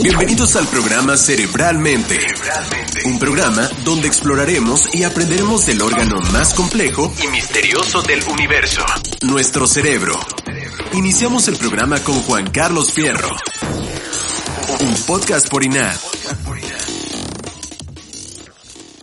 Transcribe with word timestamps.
Bienvenidos 0.00 0.54
al 0.54 0.66
programa 0.68 1.16
Cerebralmente. 1.16 2.16
Un 3.04 3.18
programa 3.18 3.68
donde 3.84 4.06
exploraremos 4.06 4.94
y 4.94 5.02
aprenderemos 5.02 5.66
del 5.66 5.82
órgano 5.82 6.20
más 6.32 6.54
complejo 6.54 7.12
y 7.22 7.26
misterioso 7.32 8.02
del 8.02 8.20
universo, 8.32 8.82
nuestro 9.22 9.66
cerebro. 9.66 10.14
Iniciamos 10.94 11.48
el 11.48 11.56
programa 11.56 11.98
con 12.04 12.14
Juan 12.22 12.48
Carlos 12.50 12.92
Fierro. 12.92 13.28
Un 14.80 14.94
podcast 15.06 15.48
por 15.48 15.64
INAD. 15.64 15.96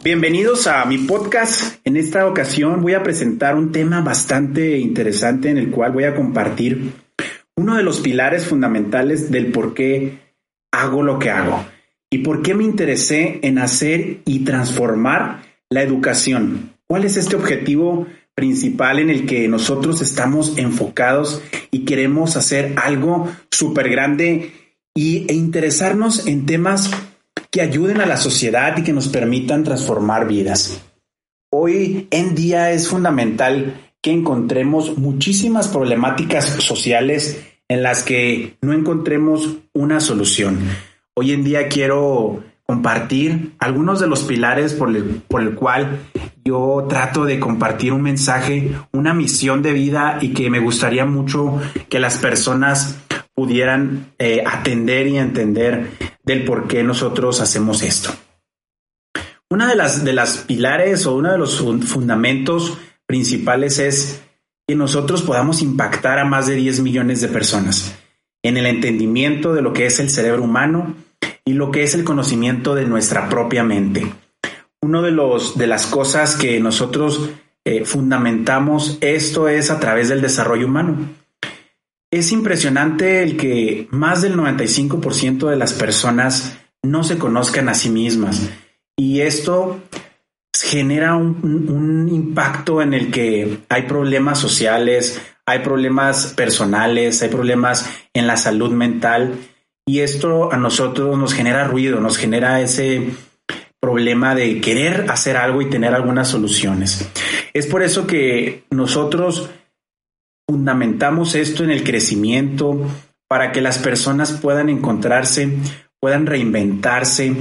Bienvenidos 0.01 0.65
a 0.67 0.85
mi 0.85 0.99
podcast. 0.99 1.75
En 1.83 1.97
esta 1.97 2.25
ocasión 2.25 2.81
voy 2.81 2.93
a 2.93 3.03
presentar 3.03 3.55
un 3.55 3.73
tema 3.73 3.99
bastante 3.99 4.77
interesante 4.77 5.49
en 5.49 5.57
el 5.57 5.71
cual 5.71 5.91
voy 5.91 6.05
a 6.05 6.15
compartir 6.15 6.93
uno 7.57 7.75
de 7.75 7.83
los 7.83 7.99
pilares 7.99 8.45
fundamentales 8.45 9.29
del 9.29 9.51
por 9.51 9.73
qué 9.73 10.24
hago 10.81 11.03
lo 11.03 11.19
que 11.19 11.29
hago 11.29 11.65
y 12.09 12.19
por 12.19 12.41
qué 12.41 12.53
me 12.53 12.63
interesé 12.63 13.39
en 13.41 13.57
hacer 13.57 14.21
y 14.25 14.39
transformar 14.39 15.43
la 15.69 15.81
educación. 15.81 16.71
¿Cuál 16.87 17.03
es 17.03 17.17
este 17.17 17.35
objetivo 17.35 18.07
principal 18.35 18.99
en 18.99 19.09
el 19.09 19.25
que 19.25 19.47
nosotros 19.47 20.01
estamos 20.01 20.57
enfocados 20.57 21.41
y 21.71 21.85
queremos 21.85 22.37
hacer 22.37 22.75
algo 22.77 23.29
súper 23.51 23.89
grande 23.89 24.51
e 24.95 25.33
interesarnos 25.33 26.27
en 26.27 26.45
temas 26.45 26.91
que 27.51 27.61
ayuden 27.61 28.01
a 28.01 28.05
la 28.05 28.17
sociedad 28.17 28.77
y 28.77 28.83
que 28.83 28.93
nos 28.93 29.07
permitan 29.07 29.63
transformar 29.63 30.27
vidas? 30.27 30.81
Hoy 31.51 32.07
en 32.11 32.35
día 32.35 32.71
es 32.71 32.87
fundamental 32.87 33.91
que 34.01 34.11
encontremos 34.11 34.97
muchísimas 34.97 35.67
problemáticas 35.67 36.45
sociales 36.45 37.43
en 37.67 37.83
las 37.83 38.03
que 38.03 38.57
no 38.61 38.73
encontremos 38.73 39.57
una 39.73 39.99
solución. 39.99 40.59
Hoy 41.15 41.31
en 41.31 41.43
día 41.43 41.67
quiero 41.67 42.43
compartir 42.65 43.53
algunos 43.59 43.99
de 43.99 44.07
los 44.07 44.23
pilares 44.23 44.73
por 44.73 44.89
el, 44.89 45.03
por 45.27 45.41
el 45.41 45.55
cual 45.55 45.99
yo 46.43 46.85
trato 46.89 47.25
de 47.25 47.39
compartir 47.39 47.93
un 47.93 48.01
mensaje, 48.01 48.71
una 48.91 49.13
misión 49.13 49.61
de 49.61 49.73
vida 49.73 50.17
y 50.21 50.33
que 50.33 50.49
me 50.49 50.59
gustaría 50.59 51.05
mucho 51.05 51.59
que 51.89 51.99
las 51.99 52.17
personas 52.17 52.97
pudieran 53.35 54.13
eh, 54.17 54.43
atender 54.45 55.07
y 55.07 55.17
entender 55.17 55.91
del 56.23 56.43
por 56.45 56.67
qué 56.67 56.83
nosotros 56.83 57.41
hacemos 57.41 57.83
esto. 57.83 58.11
Una 59.49 59.69
de 59.69 59.75
las, 59.75 60.03
de 60.03 60.13
las 60.13 60.37
pilares 60.39 61.05
o 61.05 61.15
uno 61.15 61.31
de 61.31 61.37
los 61.37 61.59
fundamentos 61.59 62.79
principales 63.05 63.77
es 63.77 64.24
que 64.67 64.75
nosotros 64.75 65.21
podamos 65.21 65.61
impactar 65.61 66.19
a 66.19 66.25
más 66.25 66.47
de 66.47 66.55
10 66.55 66.81
millones 66.81 67.21
de 67.21 67.27
personas 67.27 67.95
en 68.43 68.57
el 68.57 68.65
entendimiento 68.65 69.53
de 69.53 69.61
lo 69.61 69.73
que 69.73 69.85
es 69.85 69.99
el 69.99 70.09
cerebro 70.09 70.43
humano 70.43 70.95
y 71.45 71.53
lo 71.53 71.71
que 71.71 71.83
es 71.83 71.93
el 71.93 72.03
conocimiento 72.03 72.75
de 72.75 72.85
nuestra 72.85 73.29
propia 73.29 73.63
mente. 73.63 74.11
Uno 74.81 75.01
de 75.01 75.11
los 75.11 75.57
de 75.57 75.67
las 75.67 75.87
cosas 75.87 76.35
que 76.35 76.59
nosotros 76.59 77.29
eh, 77.63 77.85
fundamentamos 77.85 78.97
esto 79.01 79.47
es 79.47 79.71
a 79.71 79.79
través 79.79 80.09
del 80.09 80.21
desarrollo 80.21 80.67
humano. 80.67 81.09
Es 82.11 82.31
impresionante 82.31 83.23
el 83.23 83.37
que 83.37 83.87
más 83.91 84.21
del 84.21 84.35
95% 84.35 85.49
de 85.49 85.55
las 85.55 85.73
personas 85.73 86.57
no 86.83 87.03
se 87.03 87.17
conozcan 87.17 87.67
a 87.67 87.73
sí 87.73 87.89
mismas 87.89 88.49
y 88.95 89.21
esto 89.21 89.81
genera 90.69 91.15
un, 91.15 92.09
impacto 92.11 92.81
en 92.81 92.93
el 92.93 93.11
que 93.11 93.59
hay 93.69 93.83
problemas 93.83 94.39
sociales, 94.39 95.21
hay 95.45 95.59
problemas 95.59 96.33
personales, 96.35 97.21
hay 97.21 97.29
problemas 97.29 97.89
en 98.13 98.25
la 98.25 98.35
salud 98.35 98.71
mental 98.71 99.35
y 99.85 99.99
esto 99.99 100.51
a 100.51 100.57
nosotros 100.57 101.17
nos 101.19 101.33
genera 101.33 101.65
ruido, 101.65 101.99
nos 101.99 102.17
genera 102.17 102.61
ese 102.61 103.11
problema 103.79 104.33
de 104.33 104.59
querer 104.59 105.05
hacer 105.09 105.37
algo 105.37 105.61
y 105.61 105.69
tener 105.69 105.93
algunas 105.93 106.29
soluciones. 106.29 107.07
Es 107.53 107.67
por 107.67 107.83
eso 107.83 108.07
que 108.07 108.63
nosotros 108.71 109.51
fundamentamos 110.49 111.35
esto 111.35 111.63
en 111.63 111.69
el 111.69 111.83
crecimiento 111.83 112.89
para 113.27 113.51
que 113.51 113.61
las 113.61 113.77
personas 113.77 114.31
puedan 114.33 114.69
encontrarse, 114.69 115.57
puedan 115.99 116.25
reinventarse, 116.25 117.35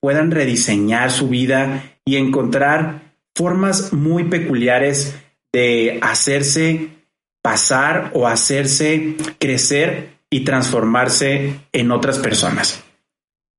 puedan 0.00 0.30
rediseñar 0.30 1.10
su 1.10 1.28
vida 1.28 1.98
y 2.04 2.16
encontrar 2.16 3.14
formas 3.34 3.92
muy 3.92 4.24
peculiares 4.24 5.16
de 5.52 5.98
hacerse 6.02 6.90
pasar 7.42 8.10
o 8.14 8.26
hacerse 8.26 9.16
crecer 9.38 10.18
y 10.30 10.44
transformarse 10.44 11.60
en 11.72 11.90
otras 11.90 12.18
personas. 12.18 12.84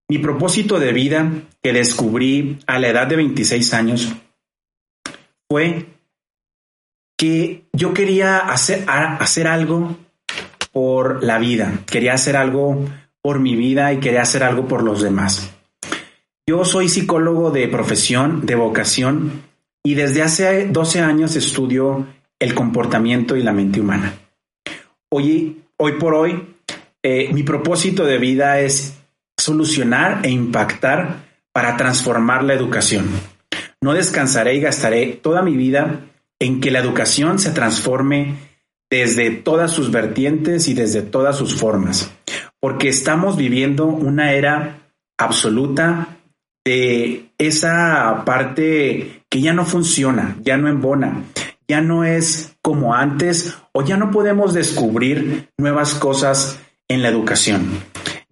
Mi 0.09 0.17
propósito 0.17 0.79
de 0.79 0.91
vida 0.91 1.31
que 1.61 1.73
descubrí 1.73 2.59
a 2.67 2.79
la 2.79 2.89
edad 2.89 3.07
de 3.07 3.15
26 3.15 3.73
años 3.73 4.13
fue 5.49 5.85
que 7.17 7.63
yo 7.73 7.93
quería 7.93 8.37
hacer, 8.37 8.85
hacer 8.87 9.47
algo 9.47 9.97
por 10.71 11.23
la 11.23 11.37
vida, 11.37 11.79
quería 11.85 12.13
hacer 12.13 12.37
algo 12.37 12.87
por 13.21 13.39
mi 13.39 13.55
vida 13.55 13.93
y 13.93 13.99
quería 13.99 14.21
hacer 14.21 14.43
algo 14.43 14.67
por 14.67 14.83
los 14.83 15.01
demás. 15.01 15.58
Yo 16.49 16.65
soy 16.65 16.89
psicólogo 16.89 17.51
de 17.51 17.67
profesión, 17.67 18.43
de 18.47 18.55
vocación, 18.55 19.43
y 19.83 19.93
desde 19.93 20.23
hace 20.23 20.65
12 20.65 20.99
años 20.99 21.35
estudio 21.35 22.07
el 22.39 22.55
comportamiento 22.55 23.35
y 23.35 23.43
la 23.43 23.53
mente 23.53 23.79
humana. 23.79 24.15
Hoy, 25.11 25.61
hoy 25.77 25.91
por 25.99 26.15
hoy, 26.15 26.55
eh, 27.03 27.31
mi 27.33 27.43
propósito 27.43 28.03
de 28.03 28.17
vida 28.17 28.61
es 28.61 28.97
solucionar 29.37 30.25
e 30.25 30.31
impactar 30.31 31.23
para 31.53 31.77
transformar 31.77 32.43
la 32.43 32.55
educación. 32.55 33.05
No 33.79 33.93
descansaré 33.93 34.55
y 34.55 34.61
gastaré 34.61 35.19
toda 35.21 35.43
mi 35.43 35.55
vida 35.55 36.07
en 36.39 36.61
que 36.61 36.71
la 36.71 36.79
educación 36.79 37.37
se 37.37 37.51
transforme 37.51 38.37
desde 38.89 39.29
todas 39.29 39.69
sus 39.69 39.91
vertientes 39.91 40.67
y 40.67 40.73
desde 40.73 41.03
todas 41.03 41.37
sus 41.37 41.53
formas, 41.53 42.11
porque 42.59 42.89
estamos 42.89 43.37
viviendo 43.37 43.85
una 43.85 44.33
era 44.33 44.89
absoluta 45.15 46.15
de 46.69 47.31
esa 47.39 48.21
parte 48.25 49.23
que 49.27 49.41
ya 49.41 49.53
no 49.53 49.65
funciona, 49.65 50.37
ya 50.43 50.55
no 50.55 50.69
embona, 50.69 51.23
ya 51.67 51.81
no 51.81 52.03
es 52.03 52.57
como 52.61 52.93
antes 52.93 53.55
o 53.73 53.83
ya 53.83 53.97
no 53.97 54.11
podemos 54.11 54.53
descubrir 54.53 55.49
nuevas 55.57 55.95
cosas 55.95 56.59
en 56.87 57.01
la 57.01 57.09
educación. 57.09 57.71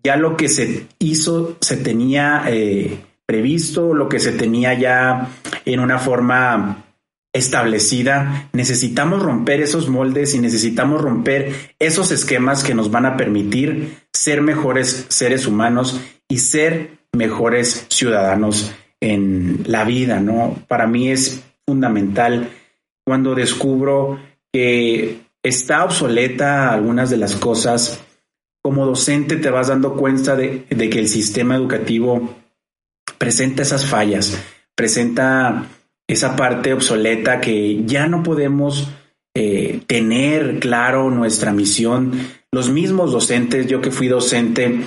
Ya 0.03 0.17
lo 0.17 0.37
que 0.37 0.49
se 0.49 0.85
hizo 0.99 1.57
se 1.61 1.77
tenía 1.77 2.43
eh, 2.45 2.99
previsto, 3.25 3.95
lo 3.95 4.07
que 4.07 4.19
se 4.19 4.33
tenía 4.33 4.75
ya 4.75 5.29
en 5.65 5.79
una 5.79 5.97
forma 5.97 6.85
establecida, 7.33 8.49
necesitamos 8.53 9.23
romper 9.23 9.61
esos 9.61 9.89
moldes 9.89 10.35
y 10.35 10.39
necesitamos 10.39 11.01
romper 11.01 11.73
esos 11.79 12.11
esquemas 12.11 12.63
que 12.63 12.75
nos 12.75 12.91
van 12.91 13.07
a 13.07 13.17
permitir 13.17 13.97
ser 14.13 14.43
mejores 14.43 15.07
seres 15.09 15.47
humanos 15.47 15.99
y 16.27 16.37
ser 16.37 16.97
mejores 17.17 17.88
ciudadanos 17.89 18.72
en 19.01 19.63
la 19.66 19.83
vida, 19.83 20.19
¿no? 20.19 20.55
Para 20.67 20.88
mí 20.88 21.09
es 21.09 21.44
fundamental 21.66 22.50
cuando 23.05 23.35
descubro 23.35 24.19
que 24.51 25.19
está 25.44 25.83
obsoleta 25.83 26.73
algunas 26.73 27.09
de 27.09 27.17
las 27.17 27.35
cosas. 27.35 28.03
Como 28.61 28.85
docente 28.85 29.38
te 29.38 29.50
vas 29.50 29.67
dando 29.67 29.95
cuenta 29.95 30.35
de, 30.35 30.66
que 30.67 31.00
el 31.00 31.07
sistema 31.07 31.56
educativo 31.56 32.35
presenta 33.17 33.61
esas 33.61 33.85
fallas, 33.85 34.38
presenta 34.75 35.66
esa 36.07 36.35
parte 36.35 36.73
obsoleta 36.73 37.39
que 37.39 37.83
ya 37.85 38.07
no 38.07 38.23
podemos 38.23 38.89
eh, 39.35 39.81
tener 39.88 40.59
claro 40.59 41.09
nuestra 41.09 41.51
misión. 41.51 42.11
Los 42.51 42.69
mismos 42.69 43.11
docentes, 43.11 43.67
yo 43.67 43.81
que 43.81 43.91
fui 43.91 44.07
docente, 44.07 44.81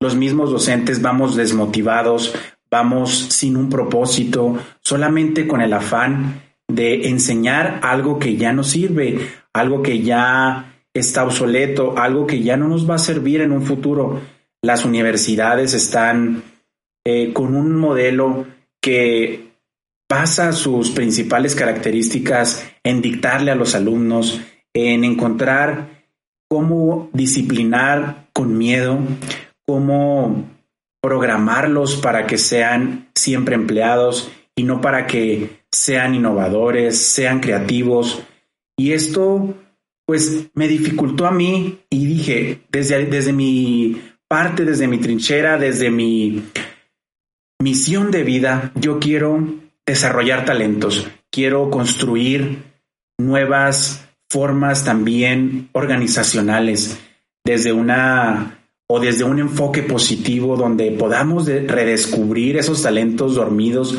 los 0.00 0.14
mismos 0.14 0.50
docentes 0.50 1.02
vamos 1.02 1.36
desmotivados, 1.36 2.34
vamos 2.70 3.16
sin 3.30 3.56
un 3.56 3.68
propósito, 3.68 4.58
solamente 4.80 5.46
con 5.46 5.60
el 5.60 5.72
afán 5.72 6.42
de 6.68 7.08
enseñar 7.08 7.80
algo 7.82 8.18
que 8.18 8.36
ya 8.36 8.52
no 8.52 8.62
sirve, 8.62 9.18
algo 9.52 9.82
que 9.82 10.02
ya 10.02 10.82
está 10.94 11.24
obsoleto, 11.24 11.98
algo 11.98 12.26
que 12.26 12.42
ya 12.42 12.56
no 12.56 12.68
nos 12.68 12.88
va 12.88 12.96
a 12.96 12.98
servir 12.98 13.40
en 13.40 13.52
un 13.52 13.62
futuro. 13.62 14.20
Las 14.62 14.84
universidades 14.84 15.74
están 15.74 16.42
eh, 17.04 17.32
con 17.32 17.54
un 17.54 17.74
modelo 17.76 18.46
que 18.80 19.48
basa 20.08 20.52
sus 20.52 20.90
principales 20.90 21.54
características 21.54 22.70
en 22.82 23.02
dictarle 23.02 23.50
a 23.50 23.54
los 23.54 23.74
alumnos, 23.74 24.40
en 24.74 25.04
encontrar 25.04 26.04
cómo 26.48 27.10
disciplinar 27.12 28.28
con 28.32 28.56
miedo, 28.56 28.98
cómo 29.68 30.48
programarlos 31.02 31.96
para 31.96 32.26
que 32.26 32.38
sean 32.38 33.10
siempre 33.14 33.54
empleados 33.54 34.32
y 34.56 34.62
no 34.62 34.80
para 34.80 35.06
que 35.06 35.60
sean 35.70 36.14
innovadores, 36.14 36.96
sean 36.96 37.40
creativos. 37.40 38.22
Y 38.78 38.92
esto, 38.92 39.54
pues, 40.06 40.46
me 40.54 40.68
dificultó 40.68 41.26
a 41.26 41.32
mí 41.32 41.80
y 41.90 42.06
dije, 42.06 42.62
desde, 42.72 43.04
desde 43.04 43.34
mi 43.34 44.00
parte 44.26 44.64
desde 44.64 44.88
mi 44.88 44.98
trinchera, 44.98 45.58
desde 45.58 45.90
mi 45.90 46.44
misión 47.60 48.10
de 48.10 48.22
vida, 48.24 48.72
yo 48.74 48.98
quiero 48.98 49.54
desarrollar 49.84 50.46
talentos, 50.46 51.08
quiero 51.30 51.68
construir 51.68 52.62
nuevas 53.18 54.08
formas 54.30 54.84
también 54.84 55.68
organizacionales 55.72 56.98
desde 57.44 57.72
una 57.72 58.57
o 58.90 59.00
desde 59.00 59.24
un 59.24 59.38
enfoque 59.38 59.82
positivo 59.82 60.56
donde 60.56 60.90
podamos 60.92 61.46
redescubrir 61.46 62.56
esos 62.56 62.82
talentos 62.82 63.34
dormidos, 63.34 63.98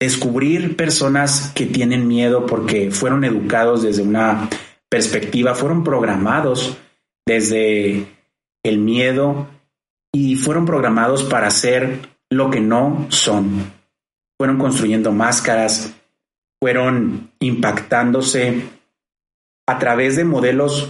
descubrir 0.00 0.76
personas 0.76 1.52
que 1.54 1.66
tienen 1.66 2.08
miedo 2.08 2.46
porque 2.46 2.90
fueron 2.90 3.24
educados 3.24 3.82
desde 3.82 4.02
una 4.02 4.48
perspectiva, 4.88 5.54
fueron 5.54 5.84
programados 5.84 6.78
desde 7.26 8.06
el 8.64 8.78
miedo 8.78 9.48
y 10.12 10.36
fueron 10.36 10.64
programados 10.64 11.22
para 11.24 11.50
ser 11.50 12.08
lo 12.30 12.50
que 12.50 12.60
no 12.60 13.06
son. 13.10 13.72
Fueron 14.38 14.58
construyendo 14.58 15.12
máscaras, 15.12 15.94
fueron 16.60 17.32
impactándose 17.40 18.62
a 19.66 19.78
través 19.78 20.16
de 20.16 20.24
modelos 20.24 20.88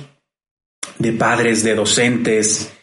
de 0.99 1.13
padres, 1.13 1.65
de 1.65 1.75
docentes, 1.75 2.76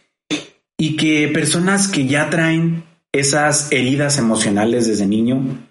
y 0.84 0.98
que 0.98 1.30
personas 1.30 1.88
que 1.88 2.08
ya 2.08 2.30
traen 2.30 2.84
esas 3.14 3.72
heridas 3.72 4.18
emocionales 4.18 4.86
desde 4.86 5.08
niño, 5.08 5.66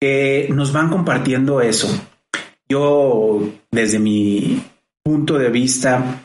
que 0.00 0.48
nos 0.52 0.72
van 0.72 0.90
compartiendo 0.90 1.60
eso. 1.60 1.88
Yo, 2.68 3.38
desde 3.70 4.00
mi 4.00 4.60
punto 5.04 5.38
de 5.38 5.48
vista, 5.48 6.24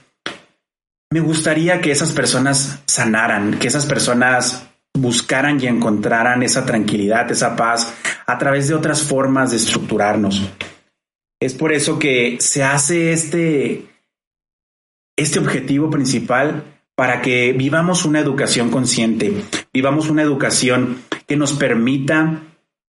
me 1.12 1.20
gustaría 1.20 1.80
que 1.80 1.92
esas 1.92 2.12
personas 2.12 2.82
sanaran, 2.88 3.60
que 3.60 3.68
esas 3.68 3.86
personas 3.86 4.68
buscaran 4.98 5.62
y 5.62 5.68
encontraran 5.68 6.42
esa 6.42 6.66
tranquilidad, 6.66 7.30
esa 7.30 7.56
paz 7.56 7.94
a 8.26 8.36
través 8.40 8.68
de 8.68 8.74
otras 8.74 9.04
formas 9.04 9.52
de 9.52 9.58
estructurarnos. 9.58 10.42
Es 11.40 11.54
por 11.54 11.72
eso 11.72 12.00
que 12.00 12.38
se 12.40 12.64
hace 12.64 13.14
este, 13.14 13.86
este 15.16 15.38
objetivo 15.38 15.92
principal 15.92 16.81
para 17.02 17.24
que 17.24 17.52
vivamos 17.52 18.06
una 18.06 18.20
educación 18.20 18.70
consciente, 18.70 19.34
vivamos 19.74 20.12
una 20.12 20.22
educación 20.22 21.02
que 21.26 21.36
nos 21.36 21.54
permita 21.54 22.44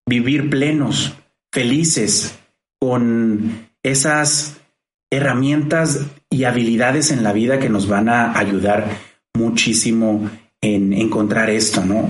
vivir 0.06 0.50
plenos, 0.50 1.14
felices, 1.50 2.38
con 2.78 3.70
esas 3.82 4.60
herramientas 5.10 6.08
y 6.28 6.44
habilidades 6.44 7.10
en 7.10 7.22
la 7.22 7.32
vida 7.32 7.58
que 7.58 7.70
nos 7.70 7.88
van 7.88 8.10
a 8.10 8.38
ayudar 8.38 8.86
muchísimo 9.32 10.28
en 10.60 10.92
encontrar 10.92 11.48
esto, 11.48 11.82
¿no? 11.82 12.06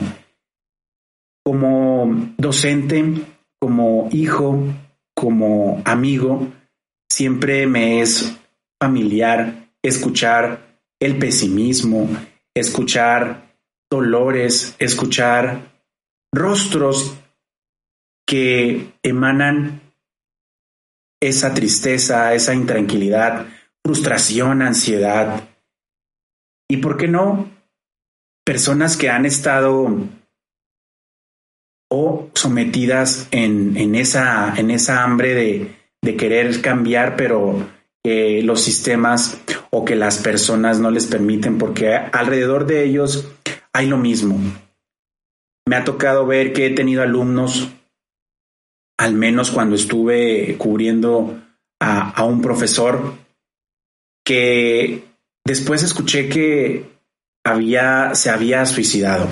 Como 1.44 2.32
docente, 2.36 3.14
como 3.60 4.08
hijo, 4.10 4.58
como 5.14 5.80
amigo, 5.84 6.48
siempre 7.08 7.68
me 7.68 8.00
es 8.00 8.36
familiar 8.80 9.68
escuchar 9.84 10.71
el 11.02 11.18
pesimismo, 11.18 12.08
escuchar 12.54 13.56
dolores, 13.90 14.76
escuchar 14.78 15.72
rostros 16.32 17.18
que 18.24 18.92
emanan 19.02 19.80
esa 21.20 21.52
tristeza, 21.54 22.32
esa 22.34 22.54
intranquilidad, 22.54 23.46
frustración, 23.84 24.62
ansiedad. 24.62 25.48
Y 26.70 26.76
por 26.76 26.96
qué 26.96 27.08
no, 27.08 27.50
personas 28.44 28.96
que 28.96 29.10
han 29.10 29.26
estado 29.26 29.88
o 31.90 32.30
sometidas 32.32 33.26
en, 33.32 33.94
esa, 33.96 34.54
en 34.56 34.70
esa 34.70 35.02
hambre 35.02 35.34
de, 35.34 35.76
de 36.00 36.16
querer 36.16 36.62
cambiar, 36.62 37.16
pero 37.16 37.68
los 38.04 38.60
sistemas 38.62 39.40
o 39.74 39.84
que 39.84 39.96
las 39.96 40.18
personas 40.18 40.78
no 40.78 40.90
les 40.90 41.06
permiten, 41.06 41.58
porque 41.58 41.94
alrededor 41.94 42.66
de 42.66 42.84
ellos 42.84 43.28
hay 43.72 43.86
lo 43.86 43.96
mismo. 43.96 44.38
Me 45.66 45.76
ha 45.76 45.84
tocado 45.84 46.26
ver 46.26 46.52
que 46.52 46.66
he 46.66 46.70
tenido 46.70 47.02
alumnos, 47.02 47.70
al 48.98 49.14
menos 49.14 49.50
cuando 49.50 49.74
estuve 49.74 50.56
cubriendo 50.58 51.40
a, 51.80 52.22
un 52.24 52.42
profesor, 52.42 53.14
que 54.24 55.04
después 55.44 55.82
escuché 55.82 56.28
que 56.28 56.90
había, 57.44 58.14
se 58.14 58.30
había 58.30 58.66
suicidado. 58.66 59.26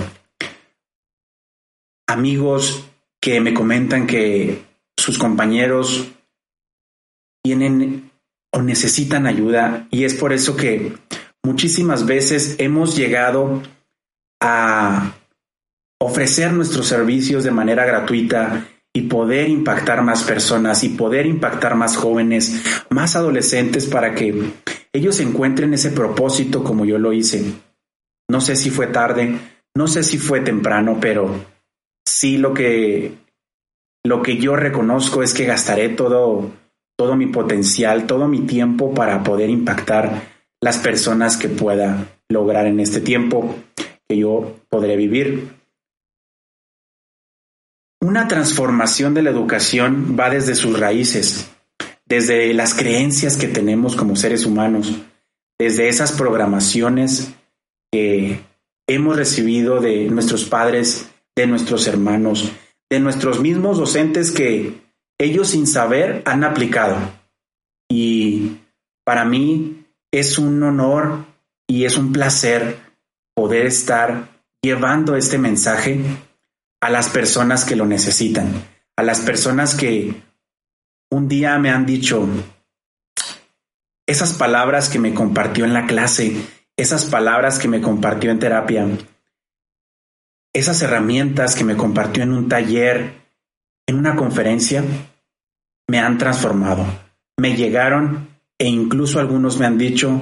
Amigos 2.07 2.89
que 3.21 3.39
me 3.39 3.53
comentan 3.53 4.07
que 4.07 4.65
sus 4.97 5.17
compañeros 5.19 6.07
tienen 7.43 8.10
o 8.53 8.61
necesitan 8.61 9.27
ayuda 9.27 9.87
y 9.91 10.03
es 10.03 10.13
por 10.13 10.33
eso 10.33 10.55
que 10.55 10.93
muchísimas 11.43 12.05
veces 12.05 12.55
hemos 12.59 12.95
llegado 12.95 13.61
a 14.41 15.13
ofrecer 15.99 16.51
nuestros 16.51 16.87
servicios 16.87 17.43
de 17.43 17.51
manera 17.51 17.85
gratuita 17.85 18.67
y 18.93 19.03
poder 19.03 19.49
impactar 19.49 20.01
más 20.01 20.23
personas 20.23 20.83
y 20.83 20.89
poder 20.89 21.25
impactar 21.25 21.75
más 21.75 21.95
jóvenes, 21.95 22.61
más 22.89 23.15
adolescentes 23.15 23.85
para 23.85 24.13
que 24.13 24.51
ellos 24.91 25.19
encuentren 25.21 25.73
ese 25.73 25.91
propósito 25.91 26.63
como 26.63 26.85
yo 26.85 26.97
lo 26.97 27.13
hice. 27.13 27.53
No 28.29 28.41
sé 28.41 28.55
si 28.55 28.69
fue 28.69 28.87
tarde, 28.87 29.39
no 29.75 29.87
sé 29.87 30.03
si 30.03 30.17
fue 30.17 30.41
temprano, 30.41 30.97
pero 30.99 31.45
sí 32.05 32.37
lo 32.37 32.53
que 32.53 33.13
lo 34.03 34.21
que 34.23 34.37
yo 34.37 34.55
reconozco 34.55 35.21
es 35.21 35.33
que 35.33 35.45
gastaré 35.45 35.89
todo 35.89 36.51
todo 37.01 37.15
mi 37.15 37.25
potencial, 37.25 38.05
todo 38.05 38.27
mi 38.27 38.41
tiempo 38.41 38.93
para 38.93 39.23
poder 39.23 39.49
impactar 39.49 40.21
las 40.61 40.77
personas 40.77 41.35
que 41.35 41.49
pueda 41.49 42.11
lograr 42.29 42.67
en 42.67 42.79
este 42.79 43.01
tiempo 43.01 43.55
que 44.07 44.17
yo 44.19 44.59
podré 44.69 44.95
vivir. 44.97 45.51
Una 48.01 48.27
transformación 48.27 49.15
de 49.15 49.23
la 49.23 49.31
educación 49.31 50.15
va 50.15 50.29
desde 50.29 50.53
sus 50.53 50.79
raíces, 50.79 51.49
desde 52.05 52.53
las 52.53 52.75
creencias 52.75 53.35
que 53.35 53.47
tenemos 53.47 53.95
como 53.95 54.15
seres 54.15 54.45
humanos, 54.45 54.93
desde 55.57 55.89
esas 55.89 56.11
programaciones 56.11 57.33
que 57.91 58.41
hemos 58.87 59.15
recibido 59.15 59.81
de 59.81 60.05
nuestros 60.05 60.45
padres, 60.45 61.09
de 61.35 61.47
nuestros 61.47 61.87
hermanos, 61.87 62.51
de 62.91 62.99
nuestros 62.99 63.39
mismos 63.39 63.79
docentes 63.79 64.29
que 64.29 64.90
ellos 65.21 65.49
sin 65.49 65.67
saber 65.67 66.23
han 66.25 66.43
aplicado. 66.43 66.97
Y 67.87 68.57
para 69.05 69.23
mí 69.23 69.85
es 70.11 70.39
un 70.39 70.61
honor 70.63 71.25
y 71.67 71.85
es 71.85 71.97
un 71.97 72.11
placer 72.11 72.79
poder 73.35 73.67
estar 73.67 74.29
llevando 74.63 75.15
este 75.15 75.37
mensaje 75.37 76.01
a 76.81 76.89
las 76.89 77.09
personas 77.09 77.65
que 77.65 77.75
lo 77.75 77.85
necesitan, 77.85 78.67
a 78.95 79.03
las 79.03 79.21
personas 79.21 79.75
que 79.75 80.23
un 81.11 81.27
día 81.27 81.59
me 81.59 81.69
han 81.69 81.85
dicho 81.85 82.27
esas 84.07 84.33
palabras 84.33 84.89
que 84.89 84.99
me 84.99 85.13
compartió 85.13 85.65
en 85.65 85.73
la 85.73 85.85
clase, 85.85 86.35
esas 86.75 87.05
palabras 87.05 87.59
que 87.59 87.67
me 87.67 87.79
compartió 87.79 88.31
en 88.31 88.39
terapia, 88.39 88.87
esas 90.53 90.81
herramientas 90.81 91.55
que 91.55 91.63
me 91.63 91.77
compartió 91.77 92.23
en 92.23 92.33
un 92.33 92.49
taller, 92.49 93.13
en 93.87 93.95
una 93.97 94.15
conferencia, 94.15 94.83
me 95.91 95.99
han 95.99 96.17
transformado, 96.17 96.85
me 97.37 97.57
llegaron 97.57 98.29
e 98.57 98.65
incluso 98.65 99.19
algunos 99.19 99.59
me 99.59 99.65
han 99.65 99.77
dicho, 99.77 100.21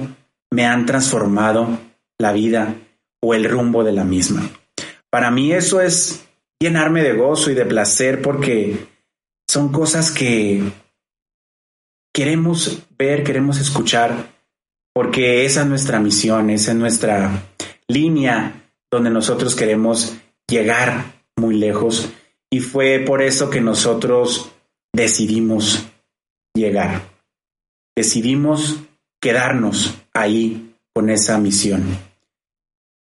me 0.50 0.66
han 0.66 0.84
transformado 0.84 1.78
la 2.18 2.32
vida 2.32 2.74
o 3.22 3.34
el 3.34 3.48
rumbo 3.48 3.84
de 3.84 3.92
la 3.92 4.02
misma. 4.02 4.50
Para 5.10 5.30
mí 5.30 5.52
eso 5.52 5.80
es 5.80 6.26
llenarme 6.58 7.04
de 7.04 7.12
gozo 7.12 7.52
y 7.52 7.54
de 7.54 7.66
placer 7.66 8.20
porque 8.20 8.88
son 9.46 9.70
cosas 9.70 10.10
que 10.10 10.72
queremos 12.12 12.82
ver, 12.98 13.22
queremos 13.22 13.60
escuchar, 13.60 14.26
porque 14.92 15.44
esa 15.44 15.60
es 15.60 15.66
nuestra 15.68 16.00
misión, 16.00 16.50
esa 16.50 16.72
es 16.72 16.76
nuestra 16.78 17.44
línea 17.86 18.72
donde 18.90 19.10
nosotros 19.10 19.54
queremos 19.54 20.16
llegar 20.48 21.04
muy 21.36 21.56
lejos. 21.56 22.10
Y 22.50 22.58
fue 22.58 23.04
por 23.06 23.22
eso 23.22 23.50
que 23.50 23.60
nosotros 23.60 24.50
decidimos 24.92 25.86
llegar. 26.54 27.02
Decidimos 27.96 28.80
quedarnos 29.20 29.94
ahí 30.14 30.74
con 30.94 31.10
esa 31.10 31.38
misión. 31.38 31.84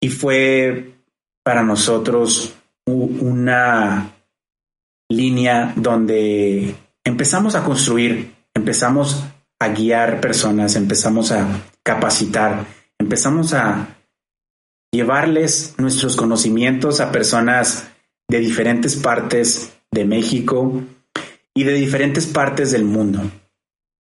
Y 0.01 0.09
fue 0.09 0.95
para 1.43 1.63
nosotros 1.63 2.55
una 2.87 4.13
línea 5.09 5.73
donde 5.77 6.75
empezamos 7.05 7.55
a 7.55 7.65
construir, 7.65 8.35
empezamos 8.55 9.25
a 9.59 9.69
guiar 9.69 10.21
personas, 10.21 10.77
empezamos 10.77 11.33
a 11.33 11.47
capacitar, 11.83 12.67
empezamos 12.99 13.53
a 13.53 13.97
llevarles 14.93 15.75
nuestros 15.79 16.17
conocimientos 16.17 17.01
a 17.01 17.13
personas 17.13 17.89
de 18.29 18.41
diferentes 18.41 18.97
partes 18.97 19.73
de 19.91 20.05
México 20.05 20.83
y 21.55 21.65
de 21.65 21.73
diferentes 21.73 22.27
partes 22.27 22.71
del 22.71 22.85
mundo. 22.85 23.23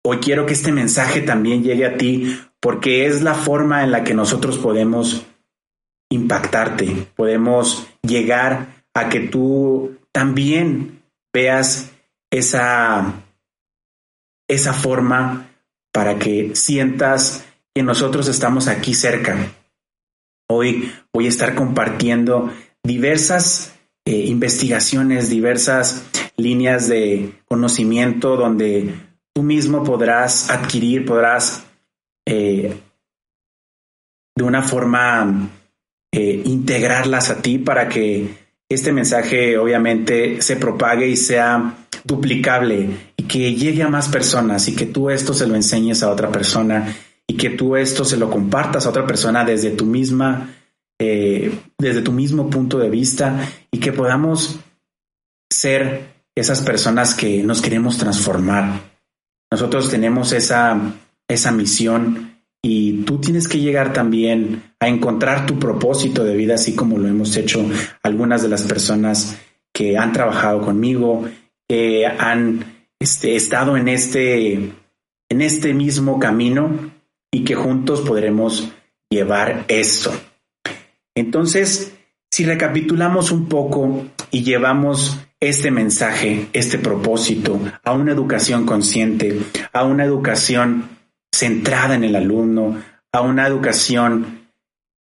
Hoy 0.05 0.17
quiero 0.17 0.45
que 0.45 0.53
este 0.53 0.71
mensaje 0.71 1.21
también 1.21 1.63
llegue 1.63 1.85
a 1.85 1.97
ti 1.97 2.39
porque 2.59 3.05
es 3.05 3.21
la 3.21 3.33
forma 3.33 3.83
en 3.83 3.91
la 3.91 4.03
que 4.03 4.13
nosotros 4.13 4.57
podemos 4.57 5.25
impactarte, 6.09 7.07
podemos 7.15 7.87
llegar 8.01 8.85
a 8.93 9.09
que 9.09 9.19
tú 9.19 9.97
también 10.11 11.03
veas 11.33 11.91
esa, 12.31 13.21
esa 14.47 14.73
forma 14.73 15.49
para 15.91 16.17
que 16.17 16.55
sientas 16.55 17.45
que 17.75 17.83
nosotros 17.83 18.27
estamos 18.27 18.67
aquí 18.67 18.93
cerca. 18.93 19.51
Hoy 20.49 20.91
voy 21.13 21.25
a 21.25 21.29
estar 21.29 21.53
compartiendo 21.53 22.51
diversas 22.83 23.75
eh, 24.05 24.25
investigaciones, 24.25 25.29
diversas 25.29 26.05
líneas 26.37 26.87
de 26.87 27.33
conocimiento 27.47 28.37
donde 28.37 28.93
tú 29.33 29.43
mismo 29.43 29.83
podrás 29.83 30.49
adquirir, 30.49 31.05
podrás 31.05 31.63
eh, 32.25 32.75
de 34.35 34.43
una 34.43 34.61
forma 34.61 35.49
eh, 36.11 36.41
integrarlas 36.45 37.29
a 37.31 37.41
ti 37.41 37.57
para 37.57 37.89
que 37.89 38.47
este 38.69 38.91
mensaje 38.91 39.57
obviamente 39.57 40.41
se 40.41 40.57
propague 40.57 41.07
y 41.07 41.17
sea 41.17 41.85
duplicable 42.03 42.89
y 43.15 43.23
que 43.23 43.55
llegue 43.55 43.83
a 43.83 43.89
más 43.89 44.09
personas 44.09 44.67
y 44.67 44.75
que 44.75 44.85
tú 44.85 45.09
esto 45.09 45.33
se 45.33 45.47
lo 45.47 45.55
enseñes 45.55 46.03
a 46.03 46.11
otra 46.11 46.31
persona 46.31 46.95
y 47.25 47.35
que 47.35 47.49
tú 47.49 47.75
esto 47.75 48.05
se 48.05 48.17
lo 48.17 48.29
compartas 48.29 48.85
a 48.85 48.89
otra 48.89 49.05
persona 49.05 49.43
desde 49.43 49.71
tu 49.71 49.85
misma, 49.85 50.55
eh, 50.99 51.51
desde 51.77 52.01
tu 52.01 52.11
mismo 52.11 52.49
punto 52.49 52.77
de 52.77 52.89
vista 52.89 53.47
y 53.71 53.79
que 53.79 53.91
podamos 53.91 54.59
ser 55.49 56.16
esas 56.39 56.61
personas 56.61 57.15
que 57.15 57.41
nos 57.43 57.61
queremos 57.61 57.97
transformar. 57.97 58.81
Nosotros 59.51 59.89
tenemos 59.89 60.33
esa, 60.33 60.79
esa 61.27 61.51
misión 61.51 62.37
y 62.61 63.03
tú 63.03 63.19
tienes 63.19 63.47
que 63.47 63.59
llegar 63.59 63.93
también 63.93 64.73
a 64.79 64.87
encontrar 64.87 65.45
tu 65.45 65.57
propósito 65.57 66.23
de 66.23 66.35
vida, 66.35 66.55
así 66.55 66.75
como 66.75 66.97
lo 66.97 67.07
hemos 67.07 67.35
hecho 67.37 67.65
algunas 68.03 68.43
de 68.43 68.49
las 68.49 68.63
personas 68.63 69.37
que 69.73 69.97
han 69.97 70.13
trabajado 70.13 70.61
conmigo, 70.61 71.25
que 71.67 72.05
han 72.05 72.89
este, 72.99 73.35
estado 73.35 73.77
en 73.77 73.87
este, 73.87 74.53
en 75.29 75.41
este 75.41 75.73
mismo 75.73 76.19
camino 76.19 76.91
y 77.31 77.43
que 77.43 77.55
juntos 77.55 78.01
podremos 78.01 78.71
llevar 79.09 79.65
esto. 79.67 80.11
Entonces, 81.15 81.95
si 82.31 82.45
recapitulamos 82.45 83.31
un 83.31 83.47
poco 83.47 84.05
y 84.31 84.43
llevamos 84.43 85.19
este 85.39 85.71
mensaje, 85.71 86.47
este 86.53 86.79
propósito 86.79 87.59
a 87.83 87.93
una 87.93 88.11
educación 88.11 88.65
consciente, 88.65 89.39
a 89.73 89.83
una 89.83 90.03
educación 90.03 90.89
centrada 91.31 91.95
en 91.95 92.03
el 92.03 92.15
alumno, 92.15 92.81
a 93.11 93.21
una 93.21 93.47
educación 93.47 94.47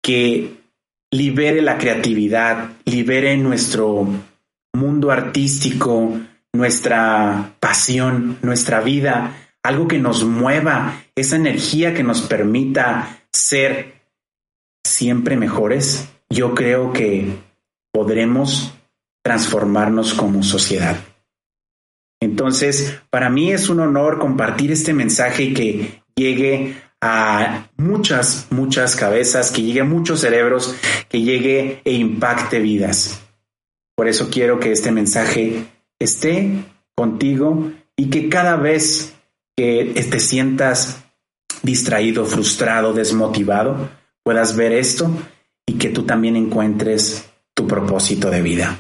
que 0.01 0.61
libere 1.11 1.61
la 1.61 1.77
creatividad, 1.77 2.71
libere 2.85 3.35
nuestro 3.37 4.07
mundo 4.73 5.11
artístico, 5.11 6.17
nuestra 6.53 7.53
pasión, 7.59 8.37
nuestra 8.41 8.81
vida, 8.81 9.35
algo 9.63 9.87
que 9.87 9.99
nos 9.99 10.23
mueva, 10.23 11.03
esa 11.15 11.35
energía 11.35 11.93
que 11.93 12.03
nos 12.03 12.21
permita 12.21 13.19
ser 13.31 14.01
siempre 14.83 15.35
mejores, 15.35 16.09
yo 16.29 16.55
creo 16.55 16.93
que 16.93 17.37
podremos 17.91 18.73
transformarnos 19.23 20.13
como 20.13 20.43
sociedad. 20.43 20.97
Entonces, 22.21 22.99
para 23.09 23.29
mí 23.29 23.51
es 23.51 23.69
un 23.69 23.79
honor 23.79 24.19
compartir 24.19 24.71
este 24.71 24.93
mensaje 24.93 25.43
y 25.43 25.53
que 25.53 26.01
llegue 26.15 26.75
a 27.01 27.69
muchas, 27.77 28.47
muchas 28.51 28.95
cabezas, 28.95 29.51
que 29.51 29.63
llegue 29.63 29.81
a 29.81 29.85
muchos 29.85 30.21
cerebros, 30.21 30.75
que 31.09 31.21
llegue 31.21 31.81
e 31.83 31.93
impacte 31.93 32.59
vidas. 32.59 33.21
Por 33.95 34.07
eso 34.07 34.29
quiero 34.29 34.59
que 34.59 34.71
este 34.71 34.91
mensaje 34.91 35.65
esté 35.99 36.63
contigo 36.95 37.71
y 37.95 38.09
que 38.09 38.29
cada 38.29 38.55
vez 38.55 39.15
que 39.57 39.93
te 40.09 40.19
sientas 40.19 41.03
distraído, 41.63 42.25
frustrado, 42.25 42.93
desmotivado, 42.93 43.89
puedas 44.23 44.55
ver 44.55 44.71
esto 44.71 45.11
y 45.65 45.73
que 45.73 45.89
tú 45.89 46.03
también 46.03 46.35
encuentres 46.35 47.29
tu 47.53 47.67
propósito 47.67 48.29
de 48.29 48.41
vida. 48.41 48.79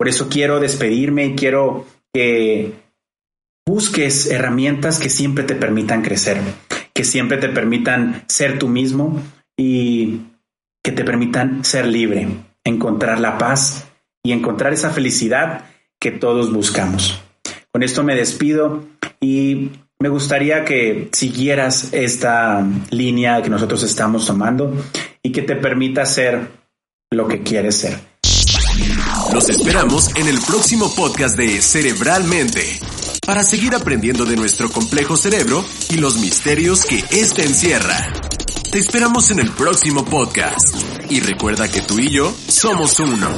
Por 0.00 0.08
eso 0.08 0.30
quiero 0.30 0.60
despedirme 0.60 1.26
y 1.26 1.34
quiero 1.34 1.84
que 2.10 2.72
busques 3.68 4.30
herramientas 4.30 4.98
que 4.98 5.10
siempre 5.10 5.44
te 5.44 5.54
permitan 5.54 6.00
crecer, 6.00 6.40
que 6.94 7.04
siempre 7.04 7.36
te 7.36 7.50
permitan 7.50 8.24
ser 8.26 8.58
tú 8.58 8.66
mismo 8.66 9.22
y 9.58 10.22
que 10.82 10.92
te 10.92 11.04
permitan 11.04 11.66
ser 11.66 11.84
libre, 11.84 12.28
encontrar 12.64 13.20
la 13.20 13.36
paz 13.36 13.88
y 14.24 14.32
encontrar 14.32 14.72
esa 14.72 14.88
felicidad 14.88 15.66
que 16.00 16.12
todos 16.12 16.50
buscamos. 16.50 17.20
Con 17.70 17.82
esto 17.82 18.02
me 18.02 18.16
despido 18.16 18.82
y 19.20 19.68
me 19.98 20.08
gustaría 20.08 20.64
que 20.64 21.10
siguieras 21.12 21.92
esta 21.92 22.66
línea 22.90 23.42
que 23.42 23.50
nosotros 23.50 23.82
estamos 23.82 24.26
tomando 24.26 24.74
y 25.22 25.30
que 25.30 25.42
te 25.42 25.56
permita 25.56 26.06
ser 26.06 26.48
lo 27.10 27.28
que 27.28 27.42
quieres 27.42 27.76
ser. 27.76 28.19
Los 29.32 29.48
esperamos 29.48 30.10
en 30.16 30.26
el 30.26 30.40
próximo 30.40 30.92
podcast 30.92 31.36
de 31.36 31.62
Cerebralmente 31.62 32.80
para 33.24 33.44
seguir 33.44 33.74
aprendiendo 33.76 34.24
de 34.24 34.34
nuestro 34.34 34.70
complejo 34.70 35.16
cerebro 35.16 35.64
y 35.88 35.98
los 35.98 36.18
misterios 36.18 36.84
que 36.84 37.04
éste 37.10 37.44
encierra. 37.44 38.12
Te 38.72 38.78
esperamos 38.78 39.30
en 39.30 39.38
el 39.38 39.50
próximo 39.52 40.04
podcast 40.04 40.76
y 41.08 41.20
recuerda 41.20 41.68
que 41.68 41.80
tú 41.80 42.00
y 42.00 42.10
yo 42.10 42.34
somos 42.48 42.98
uno. 42.98 43.28